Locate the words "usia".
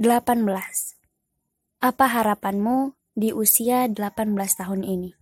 3.36-3.84